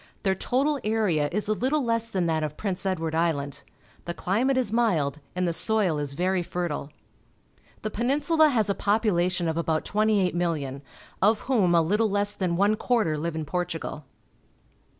Their 0.23 0.33
total 0.33 0.79
area 0.83 1.29
is 1.31 1.47
a 1.47 1.53
Uttle 1.53 1.83
less 1.83 2.09
than 2.09 2.25
that 2.25 2.41
of 2.41 2.57
Prince 2.57 2.87
Edward 2.87 3.13
Island. 3.13 3.61
The 4.05 4.15
climate 4.15 4.57
is 4.57 4.73
mild, 4.73 5.19
and 5.35 5.47
the 5.47 5.53
soil 5.53 5.99
is 5.99 6.15
very 6.15 6.41
fertile. 6.41 6.89
The 7.83 7.91
Peninsula 7.91 8.49
has 8.49 8.67
a 8.67 8.73
population 8.73 9.47
of 9.47 9.57
about 9.57 9.85
28,000,000, 9.85 10.81
of 11.21 11.41
whom 11.41 11.75
a 11.75 11.83
httle 11.83 12.09
less 12.09 12.33
than 12.33 12.55
one 12.57 12.77
quarter 12.77 13.15
live 13.15 13.35
in 13.35 13.45
Portugal. 13.45 14.05